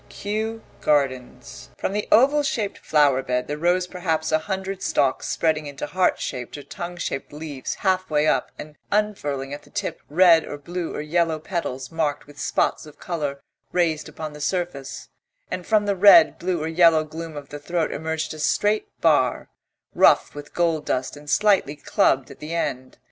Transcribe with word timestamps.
KEW 0.09 0.63
GARDENS 0.81 1.69
From 1.77 1.93
the 1.93 2.07
oval 2.11 2.41
shaped 2.41 2.79
flower 2.79 3.21
bed 3.21 3.47
there 3.47 3.55
rose 3.55 3.85
perhaps 3.85 4.31
a 4.31 4.39
hundred 4.39 4.81
stalks 4.81 5.27
spreading 5.27 5.67
into 5.67 5.85
heart 5.85 6.19
shaped 6.19 6.57
or 6.57 6.63
tongue 6.63 6.97
shaped 6.97 7.31
leaves 7.31 7.75
half 7.75 8.09
way 8.09 8.25
up 8.25 8.51
and 8.57 8.77
unfurling 8.91 9.53
at 9.53 9.61
the 9.61 9.69
tip 9.69 10.01
red 10.09 10.43
or 10.43 10.57
blue 10.57 10.95
or 10.95 11.01
yellow 11.01 11.37
petals 11.37 11.91
marked 11.91 12.25
with 12.25 12.39
spots 12.39 12.87
of 12.87 12.97
colour 12.99 13.41
raised 13.71 14.09
upon 14.09 14.33
the 14.33 14.41
surface; 14.41 15.09
and 15.51 15.67
from 15.67 15.85
the 15.85 15.95
red, 15.95 16.39
blue 16.39 16.63
or 16.63 16.67
yellow 16.67 17.03
gloom 17.03 17.37
of 17.37 17.49
the 17.49 17.59
throat 17.59 17.91
emerged 17.91 18.33
a 18.33 18.39
straight 18.39 18.87
bar, 19.01 19.49
rough 19.93 20.33
with 20.33 20.55
gold 20.55 20.83
dust 20.83 21.15
and 21.15 21.29
slightly 21.29 21.75
clubbed 21.75 22.31
at 22.31 22.39
the 22.39 22.55
end. 22.55 22.97